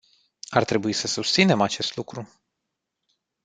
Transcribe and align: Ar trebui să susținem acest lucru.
Ar 0.49 0.63
trebui 0.65 0.93
să 0.93 1.07
susținem 1.07 1.61
acest 1.61 1.95
lucru. 1.95 2.41